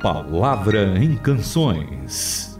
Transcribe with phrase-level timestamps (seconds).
[0.00, 2.58] Palavra em Canções.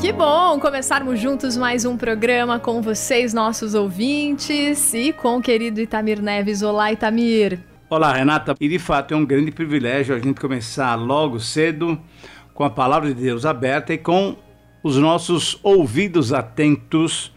[0.00, 5.80] Que bom começarmos juntos mais um programa com vocês, nossos ouvintes, e com o querido
[5.80, 6.62] Itamir Neves.
[6.62, 7.58] Olá, Itamir.
[7.90, 8.54] Olá, Renata.
[8.60, 11.98] E de fato é um grande privilégio a gente começar logo cedo
[12.54, 14.36] com a palavra de Deus aberta e com
[14.84, 17.34] os nossos ouvidos atentos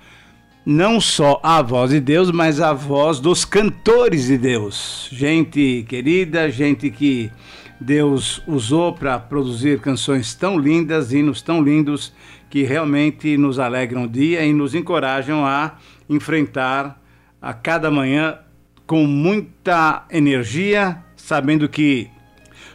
[0.65, 5.09] não só à voz de Deus, mas à voz dos cantores de Deus.
[5.11, 7.31] Gente querida, gente que
[7.79, 12.13] Deus usou para produzir canções tão lindas, hinos tão lindos,
[12.49, 15.77] que realmente nos alegram o dia e nos encorajam a
[16.09, 17.01] enfrentar
[17.41, 18.39] a cada manhã
[18.85, 22.09] com muita energia, sabendo que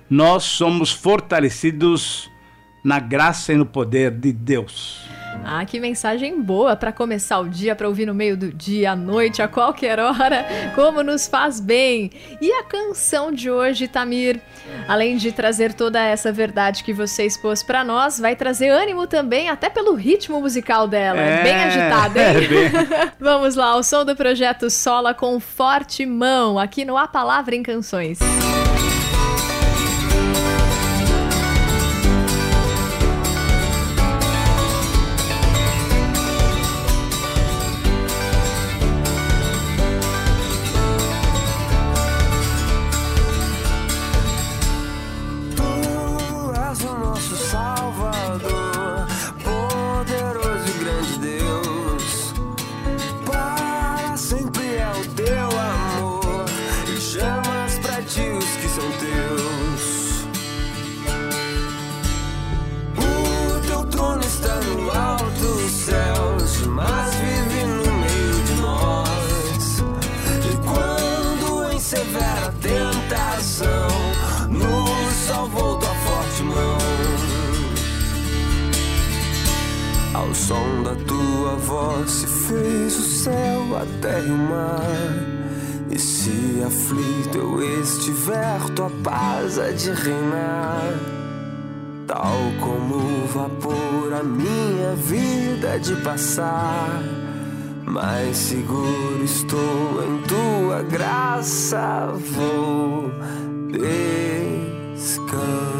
[0.09, 2.31] nós somos fortalecidos
[2.85, 5.14] na graça e no poder de Deus.
[5.45, 8.97] Ah, que mensagem boa para começar o dia, para ouvir no meio do dia, à
[8.97, 12.11] noite, a qualquer hora, como nos faz bem.
[12.41, 14.41] E a canção de hoje, Tamir,
[14.89, 19.49] além de trazer toda essa verdade que você expôs para nós, vai trazer ânimo também,
[19.49, 21.21] até pelo ritmo musical dela.
[21.21, 22.35] É, bem agitada, hein?
[22.35, 23.11] É bem...
[23.19, 27.63] Vamos lá, o som do projeto Sola com forte mão, aqui no A Palavra em
[27.63, 28.19] Canções.
[28.21, 28.64] Música
[81.75, 85.19] voz se fez o céu, a terra e o mar.
[85.91, 90.95] E se aflito eu estiver, tua paz há de reinar.
[92.07, 97.03] Tal como o vapor, a minha vida de passar.
[97.85, 103.11] Mais seguro estou em tua graça, vou
[104.97, 105.75] descansar.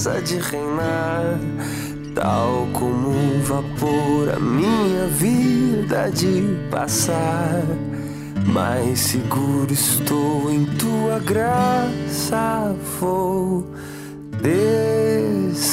[0.00, 1.38] Casa de reinar.
[2.14, 7.62] Tal como um vapor, a minha vida de passar.
[8.46, 13.66] Mais seguro estou em tua graça, vou
[14.40, 15.70] descansar.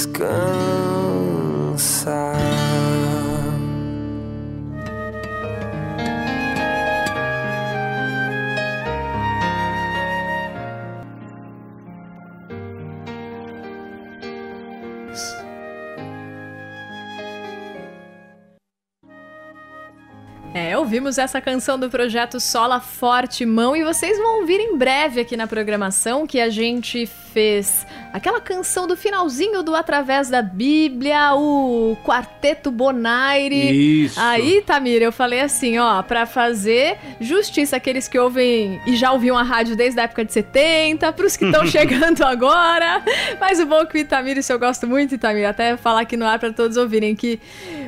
[20.58, 24.76] é, É, ouvimos essa canção do projeto Sola Forte Mão e vocês vão ouvir em
[24.76, 27.06] breve aqui na programação que a gente
[27.38, 34.06] fez aquela canção do finalzinho do Através da Bíblia, o Quarteto Bonaire.
[34.06, 34.20] Isso.
[34.20, 39.38] Aí, Tamir, eu falei assim, ó, para fazer justiça àqueles que ouvem e já ouviam
[39.38, 43.04] a rádio desde a época de 70, pros que estão chegando agora.
[43.40, 46.18] Mas o bom é que o Itamir, isso eu gosto muito, Itamir, até falar aqui
[46.18, 47.40] no ar para todos ouvirem que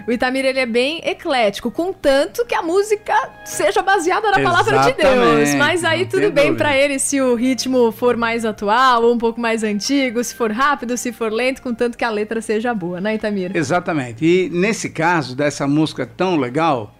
[0.08, 4.94] o Itamir ele é bem eclético, contanto que a música seja baseada na palavra de
[4.94, 5.56] Deus.
[5.58, 9.42] Mas aí tudo bem para ele se o ritmo for mais atual ou um pouco
[9.42, 13.16] mais antigo, se for rápido, se for lento, contanto que a letra seja boa, né,
[13.16, 13.52] Itamir?
[13.56, 14.24] Exatamente.
[14.24, 16.96] E nesse caso dessa música tão legal,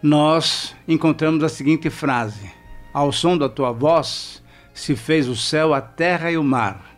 [0.00, 2.50] nós encontramos a seguinte frase:
[2.94, 4.40] Ao som da tua voz
[4.72, 6.92] se fez o céu, a terra e o mar.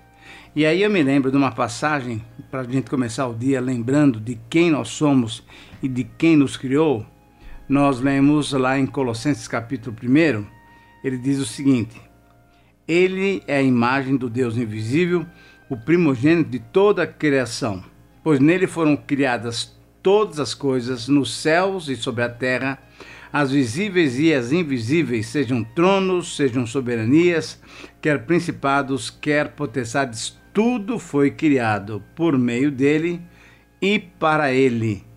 [0.55, 4.21] E aí eu me lembro de uma passagem, para a gente começar o dia lembrando
[4.21, 5.43] de quem nós somos
[5.83, 7.05] e de quem nos criou.
[7.67, 10.45] Nós lemos lá em Colossenses capítulo 1,
[11.03, 11.99] ele diz o seguinte:
[12.87, 15.25] Ele é a imagem do Deus invisível,
[15.71, 17.83] o primogênito de toda a criação,
[18.23, 22.79] pois nele foram criadas todas as coisas nos céus e sobre a terra,
[23.33, 27.59] as visíveis e as invisíveis, sejam tronos, sejam soberanias,
[28.03, 33.23] quer principados, quer potestades, tudo foi criado por meio dele
[33.81, 35.14] e para ele.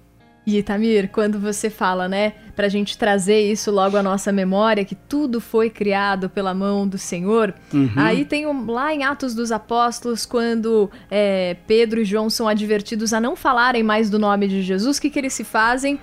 [0.47, 4.85] E Itamir, quando você fala, né, para a gente trazer isso logo à nossa memória,
[4.85, 7.91] que tudo foi criado pela mão do Senhor, uhum.
[7.97, 13.11] aí tem um, lá em Atos dos Apóstolos, quando é, Pedro e João são advertidos
[13.11, 15.99] a não falarem mais do nome de Jesus, o que, que eles se fazem?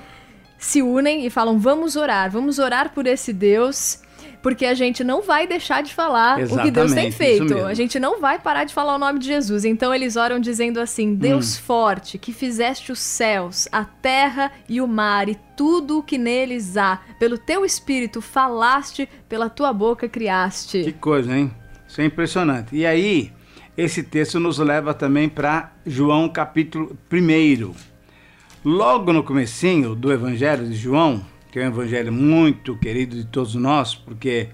[0.59, 4.04] Se unem e falam: vamos orar, vamos orar por esse Deus
[4.45, 7.57] porque a gente não vai deixar de falar Exatamente, o que Deus tem feito.
[7.65, 9.65] A gente não vai parar de falar o nome de Jesus.
[9.65, 11.63] Então eles oram dizendo assim: Deus hum.
[11.63, 16.77] forte, que fizeste os céus, a terra e o mar e tudo o que neles
[16.77, 17.01] há.
[17.19, 20.85] Pelo teu espírito falaste, pela tua boca criaste.
[20.85, 21.51] Que coisa, hein?
[21.89, 22.77] Isso é impressionante.
[22.77, 23.33] E aí,
[23.79, 27.75] esse texto nos leva também para João capítulo 1.
[28.63, 31.25] Logo no comecinho do Evangelho de João,
[31.55, 34.49] que é um evangelho muito querido de todos nós, porque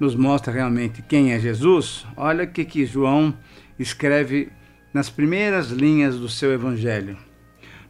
[0.00, 3.32] nos mostra realmente quem é Jesus, olha o que, que João
[3.78, 4.48] escreve
[4.92, 7.16] nas primeiras linhas do seu evangelho.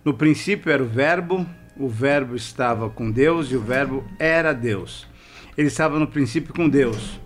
[0.05, 1.47] No princípio era o Verbo,
[1.79, 5.09] o Verbo estava com Deus e o Verbo era Deus.
[5.57, 7.19] Ele estava no princípio com Deus.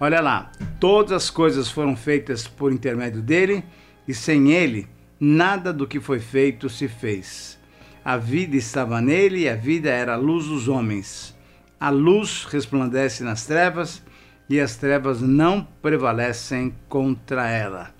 [0.00, 0.50] Olha lá,
[0.80, 3.62] todas as coisas foram feitas por intermédio dele
[4.08, 4.88] e sem ele,
[5.20, 7.61] nada do que foi feito se fez.
[8.04, 11.34] A vida estava nele e a vida era a luz dos homens.
[11.78, 14.02] A luz resplandece nas trevas
[14.48, 17.94] e as trevas não prevalecem contra ela.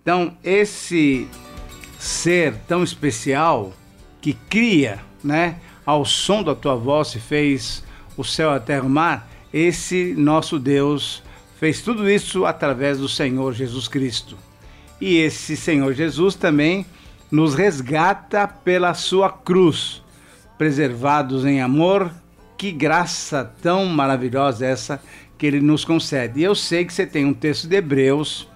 [0.00, 1.28] Então, esse
[1.98, 3.72] ser tão especial
[4.20, 7.84] que cria, né, ao som da tua voz se fez
[8.16, 11.22] o céu, a terra e o mar, esse nosso Deus
[11.58, 14.36] fez tudo isso através do Senhor Jesus Cristo.
[15.00, 16.86] E esse Senhor Jesus também
[17.32, 20.02] nos resgata pela sua cruz,
[20.58, 22.12] preservados em amor.
[22.58, 25.02] Que graça tão maravilhosa essa
[25.36, 26.42] que ele nos concede.
[26.42, 28.46] Eu sei que você tem um texto de Hebreus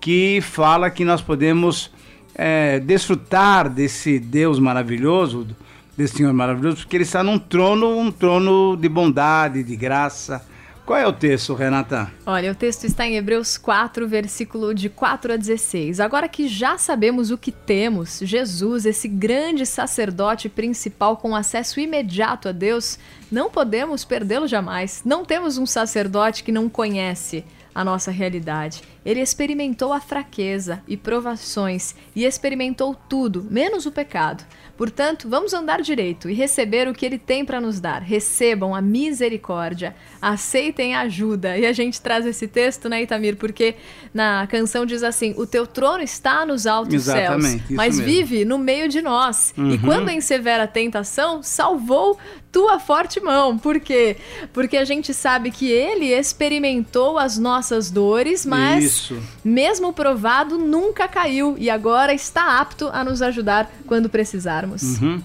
[0.00, 1.90] que fala que nós podemos
[2.34, 5.48] é, desfrutar desse Deus maravilhoso,
[5.96, 10.46] desse Senhor maravilhoso, porque ele está num trono, um trono de bondade, de graça
[10.88, 12.10] qual é o texto, Renata?
[12.24, 16.00] Olha, o texto está em Hebreus 4, versículo de 4 a 16.
[16.00, 22.48] Agora que já sabemos o que temos, Jesus, esse grande sacerdote principal com acesso imediato
[22.48, 22.98] a Deus,
[23.30, 25.02] não podemos perdê-lo jamais.
[25.04, 27.44] Não temos um sacerdote que não conhece
[27.78, 28.82] a nossa realidade.
[29.06, 34.44] Ele experimentou a fraqueza e provações e experimentou tudo, menos o pecado.
[34.76, 38.02] Portanto, vamos andar direito e receber o que ele tem para nos dar.
[38.02, 41.56] Recebam a misericórdia, aceitem a ajuda.
[41.56, 43.36] E a gente traz esse texto, né, Itamir?
[43.36, 43.76] Porque
[44.12, 48.12] na canção diz assim: O teu trono está nos altos Exatamente, céus, mas mesmo.
[48.12, 49.54] vive no meio de nós.
[49.56, 49.70] Uhum.
[49.70, 52.18] E quando em severa tentação, salvou
[52.52, 53.58] tua forte mão.
[53.58, 54.16] Por quê?
[54.52, 59.22] Porque a gente sabe que ele experimentou as nossas dores, mas Isso.
[59.44, 65.00] mesmo provado, nunca caiu e agora está apto a nos ajudar quando precisarmos.
[65.00, 65.22] Uhum.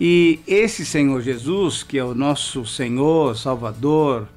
[0.00, 4.28] E esse Senhor Jesus, que é o nosso Senhor, Salvador,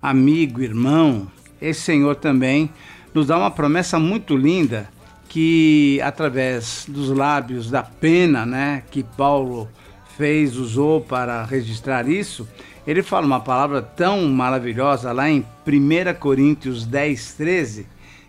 [0.00, 2.70] amigo, irmão, esse Senhor também
[3.12, 4.88] nos dá uma promessa muito linda
[5.28, 9.68] que através dos lábios da pena, né, que Paulo
[10.16, 12.48] fez, usou para registrar isso,
[12.86, 17.86] ele fala uma palavra tão maravilhosa lá em 1 Coríntios 10, 13,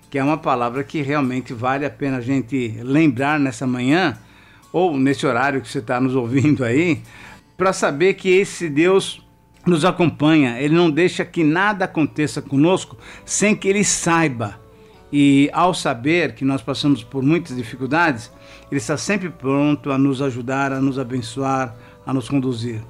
[0.10, 4.18] que é uma palavra que realmente vale a pena a gente lembrar nessa manhã,
[4.74, 7.02] ou nesse horário que você está nos ouvindo aí,
[7.58, 9.22] para saber que esse Deus
[9.66, 14.60] nos acompanha, Ele não deixa que nada aconteça conosco sem que Ele saiba.
[15.14, 18.32] E ao saber que nós passamos por muitas dificuldades,
[18.72, 22.82] Ele está sempre pronto a nos ajudar, a nos abençoar, a nos conduzir.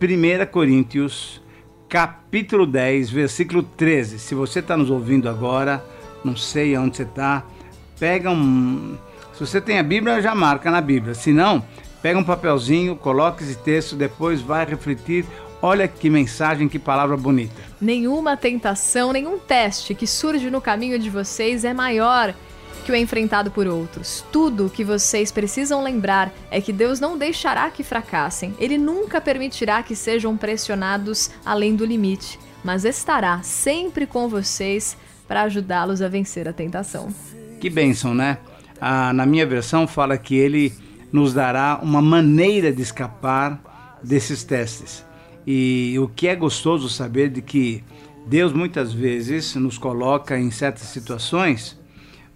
[0.00, 1.42] 1 Coríntios,
[1.86, 4.18] capítulo 10, versículo 13.
[4.18, 5.84] Se você está nos ouvindo agora,
[6.24, 7.44] não sei aonde você está,
[7.98, 8.96] pega um.
[9.34, 11.12] Se você tem a Bíblia, já marca na Bíblia.
[11.12, 11.62] Se não,
[12.00, 15.26] pega um papelzinho, coloca esse texto, depois vai refletir
[15.62, 17.60] Olha que mensagem, que palavra bonita.
[17.78, 22.34] Nenhuma tentação, nenhum teste que surge no caminho de vocês é maior
[22.90, 24.24] o enfrentado por outros.
[24.32, 28.54] Tudo o que vocês precisam lembrar é que Deus não deixará que fracassem.
[28.58, 35.42] Ele nunca permitirá que sejam pressionados além do limite, mas estará sempre com vocês para
[35.42, 37.08] ajudá-los a vencer a tentação.
[37.60, 38.38] Que bênção, né?
[38.80, 40.72] Ah, na minha versão fala que ele
[41.12, 43.60] nos dará uma maneira de escapar
[44.02, 45.04] desses testes.
[45.46, 47.82] E o que é gostoso saber de que
[48.26, 51.79] Deus muitas vezes nos coloca em certas situações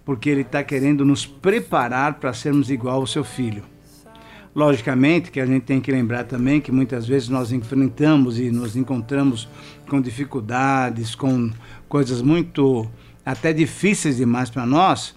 [0.05, 3.63] porque Ele está querendo nos preparar para sermos igual ao seu Filho.
[4.55, 8.77] Logicamente que a gente tem que lembrar também que muitas vezes nós enfrentamos e nos
[8.77, 9.49] encontramos
[9.89, 11.51] com dificuldades, com
[11.89, 12.89] coisas muito
[13.25, 15.13] até difíceis demais para nós,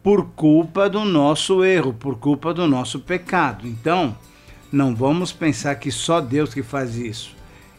[0.00, 3.66] por culpa do nosso erro, por culpa do nosso pecado.
[3.66, 4.16] Então,
[4.70, 7.34] não vamos pensar que só Deus que faz isso.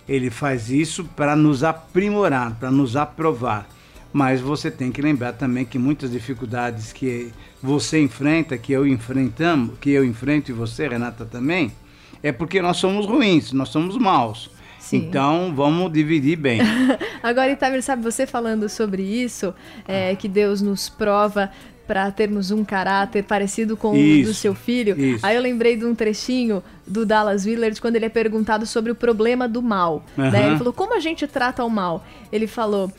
[0.08, 3.70] Ele faz isso para nos aprimorar, para nos aprovar.
[4.12, 9.78] Mas você tem que lembrar também que muitas dificuldades que você enfrenta, que eu enfrentamos,
[9.80, 11.72] que eu enfrento e você, Renata, também,
[12.24, 14.50] é porque nós somos ruins, nós somos maus.
[14.80, 14.98] Sim.
[14.98, 16.60] Então vamos dividir bem.
[17.22, 19.54] Agora, Itamir, sabe, você falando sobre isso,
[19.88, 21.52] é, que Deus nos prova
[21.86, 25.00] para termos um caráter parecido com isso, o do seu filho.
[25.00, 25.26] Isso.
[25.26, 28.96] Aí eu lembrei de um trechinho do Dallas Willard quando ele é perguntado sobre o
[28.96, 30.06] problema do mal.
[30.16, 30.30] Uhum.
[30.30, 30.48] Né?
[30.48, 32.06] Ele falou: como a gente trata o mal?
[32.32, 32.92] Ele falou.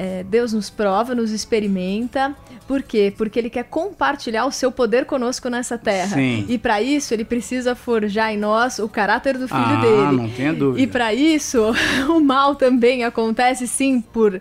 [0.00, 2.32] É, Deus nos prova, nos experimenta.
[2.68, 3.12] Por quê?
[3.16, 6.14] Porque Ele quer compartilhar o seu poder conosco nessa terra.
[6.14, 6.46] Sim.
[6.48, 10.16] E para isso Ele precisa forjar em nós o caráter do filho ah, dele.
[10.22, 10.80] Não tenha dúvida.
[10.80, 11.74] E para isso
[12.08, 14.40] o mal também acontece sim por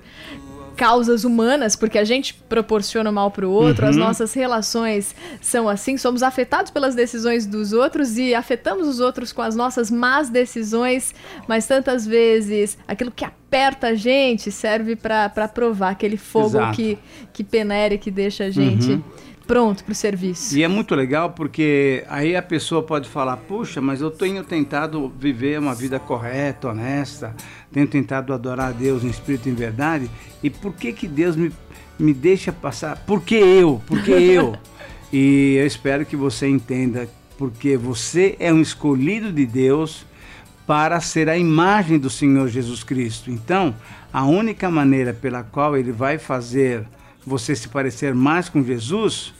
[0.78, 3.90] causas humanas, porque a gente proporciona o mal para o outro, uhum.
[3.90, 9.34] as nossas relações são assim, somos afetados pelas decisões dos outros e afetamos os outros
[9.34, 11.16] com as nossas más decisões,
[11.48, 16.98] mas tantas vezes aquilo que aperta a gente serve para provar aquele fogo que,
[17.34, 18.92] que peneira, que deixa a gente.
[18.92, 19.04] Uhum
[19.48, 20.56] pronto para o serviço.
[20.56, 25.12] E é muito legal porque aí a pessoa pode falar: puxa, mas eu tenho tentado
[25.18, 27.34] viver uma vida correta, honesta,
[27.72, 30.10] tenho tentado adorar a Deus em espírito e em verdade,
[30.42, 31.52] e por que que Deus me,
[32.00, 32.98] me deixa passar?
[33.06, 33.82] Por que eu?
[33.86, 34.56] Por que eu?
[35.12, 37.08] e eu espero que você entenda
[37.38, 40.06] porque você é um escolhido de Deus
[40.66, 43.32] para ser a imagem do Senhor Jesus Cristo.
[43.32, 43.74] Então,
[44.12, 46.84] a única maneira pela qual ele vai fazer
[47.26, 49.34] você se parecer mais com Jesus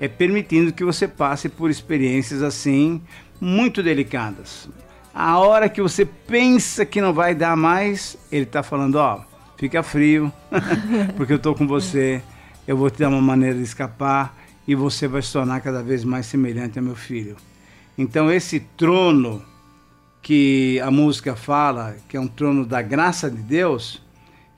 [0.00, 3.00] é permitindo que você passe por experiências assim
[3.40, 4.68] muito delicadas.
[5.14, 9.20] A hora que você pensa que não vai dar mais, ele está falando: ó,
[9.56, 10.32] fica frio,
[11.16, 12.20] porque eu estou com você,
[12.66, 16.02] eu vou te dar uma maneira de escapar e você vai se tornar cada vez
[16.02, 17.36] mais semelhante a meu filho.
[17.96, 19.40] Então, esse trono
[20.20, 24.02] que a música fala, que é um trono da graça de Deus,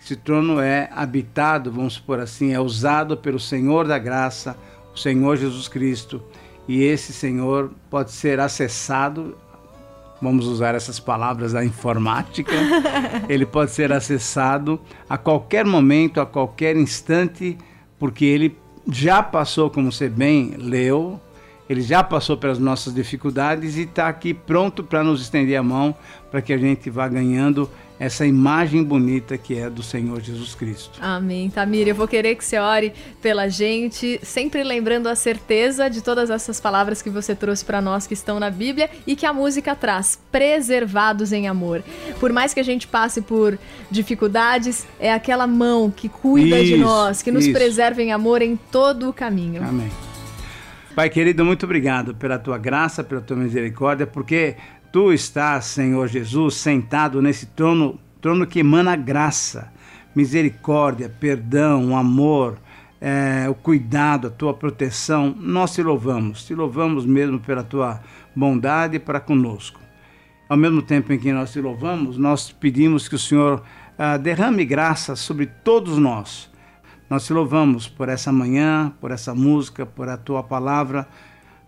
[0.00, 4.56] esse trono é habitado, vamos supor assim, é usado pelo Senhor da graça
[4.94, 6.22] o Senhor Jesus Cristo.
[6.66, 9.36] E esse Senhor pode ser acessado,
[10.20, 12.52] vamos usar essas palavras da informática,
[13.28, 17.56] ele pode ser acessado a qualquer momento, a qualquer instante,
[17.98, 18.56] porque ele
[18.90, 21.20] já passou, como você bem leu,
[21.68, 25.94] ele já passou pelas nossas dificuldades e está aqui pronto para nos estender a mão
[26.30, 30.98] para que a gente vá ganhando essa imagem bonita que é do Senhor Jesus Cristo.
[31.00, 31.48] Amém.
[31.48, 36.28] Tamir, eu vou querer que você ore pela gente, sempre lembrando a certeza de todas
[36.30, 39.74] essas palavras que você trouxe para nós que estão na Bíblia e que a música
[39.74, 41.82] traz, preservados em amor.
[42.20, 43.58] Por mais que a gente passe por
[43.90, 47.52] dificuldades, é aquela mão que cuida isso, de nós, que nos isso.
[47.54, 49.62] preserva em amor em todo o caminho.
[49.62, 49.90] Amém.
[50.96, 54.56] Pai querido, muito obrigado pela tua graça, pela tua misericórdia, porque
[54.96, 59.70] Tu estás, Senhor Jesus, sentado nesse trono, trono que emana graça,
[60.14, 62.56] misericórdia, perdão, amor,
[62.98, 65.36] é, o cuidado, a tua proteção.
[65.38, 68.00] Nós te louvamos, te louvamos mesmo pela tua
[68.34, 69.78] bondade para conosco.
[70.48, 73.62] Ao mesmo tempo em que nós te louvamos, nós pedimos que o Senhor
[73.98, 76.50] ah, derrame graça sobre todos nós.
[77.10, 81.06] Nós te louvamos por essa manhã, por essa música, por a tua palavra.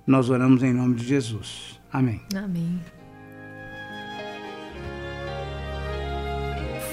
[0.06, 1.78] Nós oramos em nome de Jesus.
[1.92, 2.22] Amém.
[2.34, 2.80] Amém.